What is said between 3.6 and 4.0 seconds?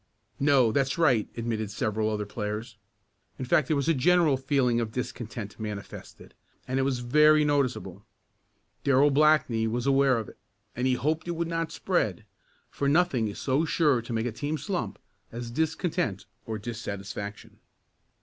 there was a